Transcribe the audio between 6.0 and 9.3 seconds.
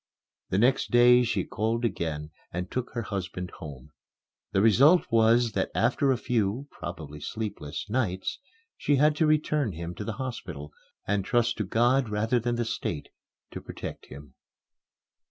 a few (probably sleepless) nights, she had to